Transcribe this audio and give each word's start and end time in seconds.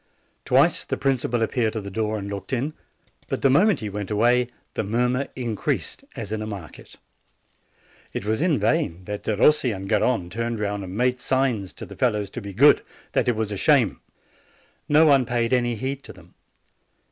Twice 0.45 0.83
the 0.83 0.97
principal 0.97 1.43
appeared 1.43 1.75
at 1.75 1.83
the 1.83 1.91
door 1.91 2.17
and 2.17 2.27
looked 2.27 2.51
in; 2.53 2.73
but 3.27 3.43
the 3.43 3.51
moment 3.51 3.81
he 3.81 3.89
went 3.89 4.09
away 4.09 4.47
the 4.73 4.83
mur 4.83 5.07
mur 5.07 5.27
increased 5.35 6.03
as 6.15 6.31
in 6.31 6.41
a 6.41 6.47
market. 6.47 6.95
It 8.11 8.25
was 8.25 8.41
in 8.41 8.57
vain 8.59 9.03
that 9.03 9.25
Derossi 9.25 9.71
and 9.71 9.87
Garrone 9.87 10.31
turned 10.31 10.59
round 10.59 10.83
and 10.83 10.97
made 10.97 11.21
signs 11.21 11.71
to 11.73 11.85
the 11.85 11.95
fellows 11.95 12.31
to 12.31 12.41
be 12.41 12.51
good, 12.51 12.81
that 13.11 13.27
it 13.27 13.35
was 13.35 13.51
a 13.51 13.57
shame. 13.57 14.01
No 14.89 15.05
one 15.05 15.23
paid 15.23 15.53
any 15.53 15.75
heed 15.75 16.03
to 16.05 16.13
them. 16.13 16.33